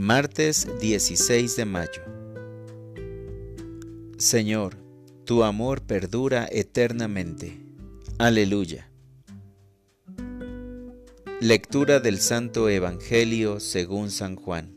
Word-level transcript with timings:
Martes 0.00 0.68
16 0.80 1.56
de 1.56 1.64
mayo. 1.64 2.02
Señor, 4.16 4.76
tu 5.24 5.42
amor 5.42 5.82
perdura 5.82 6.48
eternamente. 6.52 7.58
Aleluya. 8.16 8.88
Lectura 11.40 11.98
del 11.98 12.20
Santo 12.20 12.68
Evangelio 12.68 13.58
según 13.58 14.12
San 14.12 14.36
Juan. 14.36 14.72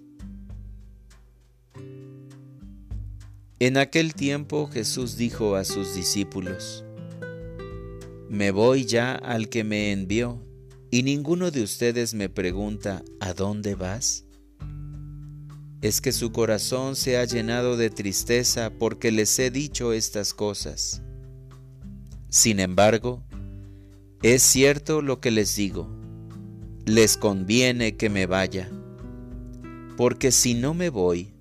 En 3.59 3.77
aquel 3.77 4.16
tiempo 4.16 4.72
Jesús 4.73 5.17
dijo 5.17 5.55
a 5.55 5.66
sus 5.66 5.94
discípulos, 5.94 6.84
Me 8.27 8.49
voy 8.49 8.85
ya 8.85 9.13
al 9.13 9.49
que 9.49 9.63
me 9.63 9.91
envió, 9.91 10.44
y 10.90 11.03
ninguno 11.03 11.52
de 11.52 11.62
ustedes 11.62 12.16
me 12.16 12.27
pregunta, 12.27 13.03
¿a 13.20 13.35
dónde 13.35 13.76
vas? 13.76 14.26
Es 15.81 15.99
que 15.99 16.12
su 16.12 16.31
corazón 16.31 16.95
se 16.95 17.17
ha 17.17 17.26
llenado 17.26 17.76
de 17.76 17.90
tristeza 17.90 18.70
porque 18.70 19.12
les 19.12 19.38
he 19.40 19.49
dicho 19.49 19.94
estas 19.94 20.34
cosas. 20.34 21.02
Sin 22.30 22.59
embargo, 22.59 23.23
es 24.21 24.44
cierto 24.44 25.02
lo 25.02 25.20
que 25.20 25.31
les 25.31 25.55
digo, 25.55 25.90
les 26.85 27.17
conviene 27.17 27.98
que 27.98 28.09
me 28.09 28.27
vaya, 28.27 28.70
porque 29.98 30.31
si 30.31 30.54
no 30.54 30.76
me 30.76 30.90
voy, 30.90 31.34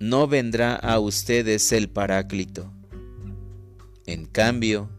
no 0.00 0.26
vendrá 0.26 0.74
a 0.74 0.98
ustedes 0.98 1.70
el 1.70 1.88
Paráclito. 1.88 2.72
En 4.06 4.26
cambio, 4.26 4.90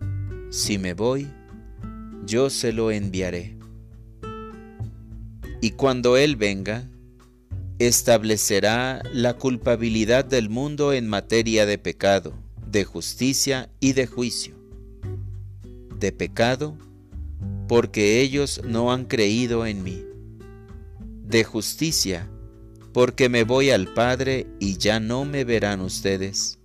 si 0.49 0.77
me 0.77 0.93
voy, 0.93 1.27
yo 2.25 2.49
se 2.49 2.71
lo 2.71 2.91
enviaré. 2.91 3.57
Y 5.59 5.71
cuando 5.71 6.17
Él 6.17 6.37
venga, 6.37 6.90
establecerá 7.87 9.01
la 9.13 9.35
culpabilidad 9.35 10.25
del 10.25 10.49
mundo 10.49 10.93
en 10.93 11.07
materia 11.07 11.65
de 11.65 11.77
pecado, 11.77 12.33
de 12.67 12.83
justicia 12.83 13.69
y 13.79 13.93
de 13.93 14.07
juicio. 14.07 14.55
De 15.99 16.11
pecado, 16.11 16.77
porque 17.67 18.21
ellos 18.21 18.61
no 18.65 18.91
han 18.91 19.05
creído 19.05 19.65
en 19.65 19.83
mí. 19.83 20.05
De 21.23 21.43
justicia, 21.43 22.29
porque 22.93 23.29
me 23.29 23.43
voy 23.43 23.69
al 23.71 23.87
Padre 23.93 24.47
y 24.59 24.77
ya 24.77 24.99
no 24.99 25.25
me 25.25 25.43
verán 25.43 25.81
ustedes. 25.81 26.59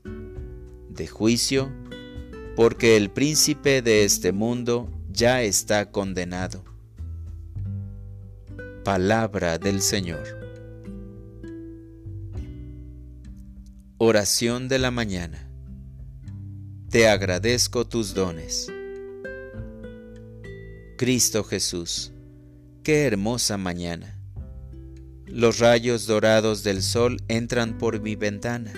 De 0.90 1.06
juicio, 1.06 1.72
porque 2.56 2.96
el 2.96 3.10
príncipe 3.10 3.82
de 3.82 4.04
este 4.04 4.32
mundo 4.32 4.90
ya 5.10 5.42
está 5.42 5.90
condenado. 5.90 6.64
Palabra 8.84 9.58
del 9.58 9.80
Señor. 9.82 10.35
Oración 13.98 14.68
de 14.68 14.78
la 14.78 14.90
mañana. 14.90 15.48
Te 16.90 17.08
agradezco 17.08 17.86
tus 17.86 18.12
dones. 18.12 18.70
Cristo 20.98 21.42
Jesús, 21.42 22.12
qué 22.82 23.06
hermosa 23.06 23.56
mañana. 23.56 24.20
Los 25.24 25.60
rayos 25.60 26.06
dorados 26.06 26.62
del 26.62 26.82
sol 26.82 27.22
entran 27.28 27.78
por 27.78 28.02
mi 28.02 28.16
ventana, 28.16 28.74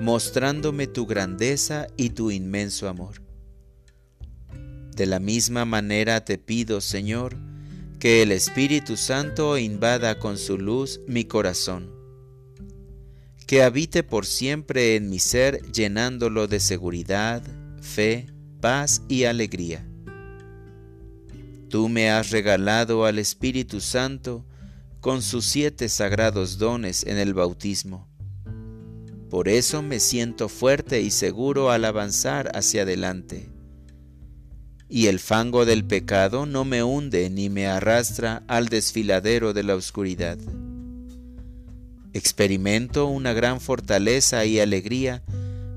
mostrándome 0.00 0.86
tu 0.86 1.04
grandeza 1.04 1.86
y 1.98 2.10
tu 2.10 2.30
inmenso 2.30 2.88
amor. 2.88 3.20
De 4.96 5.04
la 5.04 5.20
misma 5.20 5.66
manera 5.66 6.24
te 6.24 6.38
pido, 6.38 6.80
Señor, 6.80 7.36
que 7.98 8.22
el 8.22 8.32
Espíritu 8.32 8.96
Santo 8.96 9.58
invada 9.58 10.18
con 10.18 10.38
su 10.38 10.56
luz 10.56 11.00
mi 11.06 11.26
corazón 11.26 11.97
que 13.48 13.62
habite 13.62 14.02
por 14.02 14.26
siempre 14.26 14.94
en 14.94 15.08
mi 15.08 15.18
ser 15.18 15.62
llenándolo 15.72 16.48
de 16.48 16.60
seguridad, 16.60 17.42
fe, 17.80 18.26
paz 18.60 19.00
y 19.08 19.24
alegría. 19.24 19.88
Tú 21.70 21.88
me 21.88 22.10
has 22.10 22.30
regalado 22.30 23.06
al 23.06 23.18
Espíritu 23.18 23.80
Santo 23.80 24.44
con 25.00 25.22
sus 25.22 25.46
siete 25.46 25.88
sagrados 25.88 26.58
dones 26.58 27.04
en 27.04 27.16
el 27.16 27.32
bautismo. 27.32 28.06
Por 29.30 29.48
eso 29.48 29.80
me 29.80 29.98
siento 29.98 30.50
fuerte 30.50 31.00
y 31.00 31.10
seguro 31.10 31.70
al 31.70 31.86
avanzar 31.86 32.54
hacia 32.54 32.82
adelante. 32.82 33.48
Y 34.90 35.06
el 35.06 35.18
fango 35.18 35.64
del 35.64 35.86
pecado 35.86 36.44
no 36.44 36.66
me 36.66 36.82
hunde 36.82 37.30
ni 37.30 37.48
me 37.48 37.66
arrastra 37.66 38.42
al 38.46 38.68
desfiladero 38.68 39.54
de 39.54 39.62
la 39.62 39.74
oscuridad. 39.74 40.38
Experimento 42.14 43.06
una 43.06 43.34
gran 43.34 43.60
fortaleza 43.60 44.44
y 44.46 44.60
alegría 44.60 45.22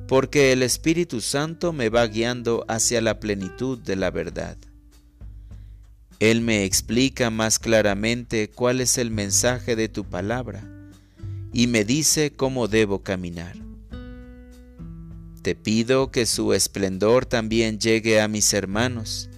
porque 0.07 0.51
el 0.53 0.63
Espíritu 0.63 1.21
Santo 1.21 1.73
me 1.73 1.89
va 1.89 2.07
guiando 2.07 2.65
hacia 2.67 3.01
la 3.01 3.19
plenitud 3.19 3.77
de 3.79 3.95
la 3.95 4.11
verdad. 4.11 4.57
Él 6.19 6.41
me 6.41 6.65
explica 6.65 7.29
más 7.29 7.59
claramente 7.59 8.49
cuál 8.49 8.79
es 8.79 8.97
el 8.97 9.11
mensaje 9.11 9.75
de 9.75 9.89
tu 9.89 10.05
palabra 10.05 10.63
y 11.53 11.67
me 11.67 11.83
dice 11.83 12.31
cómo 12.31 12.67
debo 12.67 13.03
caminar. 13.03 13.55
Te 15.41 15.55
pido 15.55 16.11
que 16.11 16.25
su 16.25 16.53
esplendor 16.53 17.25
también 17.25 17.79
llegue 17.79 18.21
a 18.21 18.27
mis 18.27 18.53
hermanos, 18.53 19.29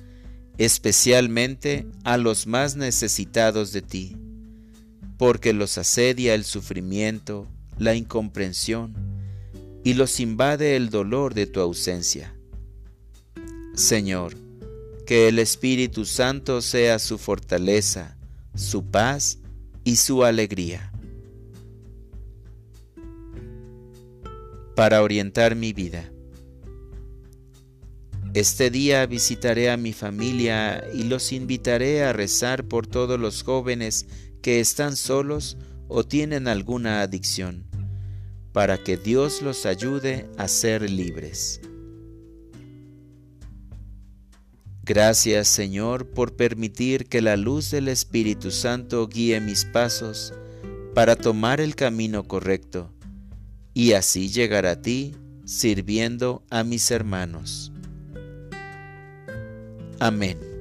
especialmente 0.58 1.88
a 2.04 2.18
los 2.18 2.46
más 2.46 2.76
necesitados 2.76 3.72
de 3.72 3.82
ti 3.82 4.18
porque 5.24 5.54
los 5.54 5.78
asedia 5.78 6.36
el 6.36 6.44
sufrimiento, 6.44 7.48
la 7.78 7.96
incomprensión, 7.96 8.94
y 9.82 9.94
los 9.94 10.20
invade 10.20 10.76
el 10.76 10.90
dolor 10.90 11.34
de 11.34 11.48
tu 11.48 11.62
ausencia. 11.62 12.36
Señor, 13.74 14.36
que 15.08 15.30
el 15.30 15.40
Espíritu 15.40 16.04
Santo 16.04 16.62
sea 16.62 17.00
su 17.00 17.18
fortaleza, 17.18 18.18
su 18.54 18.84
paz 18.84 19.38
y 19.86 19.96
su 19.96 20.26
alegría. 20.26 20.92
Para 24.76 25.04
orientar 25.04 25.56
mi 25.56 25.72
vida. 25.72 26.12
Este 28.34 28.70
día 28.70 29.06
visitaré 29.06 29.72
a 29.72 29.78
mi 29.78 29.94
familia 29.94 30.84
y 30.94 31.04
los 31.04 31.32
invitaré 31.32 32.04
a 32.04 32.12
rezar 32.12 32.66
por 32.66 32.88
todos 32.88 33.18
los 33.18 33.44
jóvenes 33.44 34.06
que 34.44 34.60
están 34.60 34.96
solos 34.96 35.58
o 35.88 36.04
tienen 36.04 36.48
alguna 36.48 37.02
adicción, 37.02 37.66
para 38.52 38.78
que 38.78 38.98
Dios 38.98 39.42
los 39.42 39.66
ayude 39.66 40.30
a 40.38 40.48
ser 40.48 40.88
libres. 40.88 41.62
Gracias 44.84 45.48
Señor 45.48 46.10
por 46.10 46.36
permitir 46.36 47.06
que 47.06 47.22
la 47.22 47.38
luz 47.38 47.72
del 47.72 47.88
Espíritu 47.88 48.52
Santo 48.52 49.08
guíe 49.08 49.40
mis 49.40 49.64
pasos 49.64 50.34
para 50.94 51.16
tomar 51.16 51.62
el 51.62 51.76
camino 51.76 52.28
correcto 52.28 52.92
y 53.74 53.94
así 53.94 54.28
llegar 54.28 54.66
a 54.66 54.82
ti 54.82 55.16
sirviendo 55.46 56.44
a 56.50 56.64
mis 56.64 56.92
hermanos. 56.92 57.72
Amén. 60.00 60.53